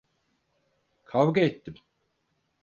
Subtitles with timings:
[1.05, 1.75] Kavga ettim.